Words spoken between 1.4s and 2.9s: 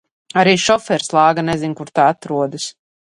nezin, kur tā atrodas.